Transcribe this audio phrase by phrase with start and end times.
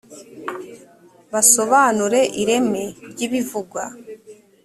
[1.33, 3.83] basobanure ireme ry ibivugwa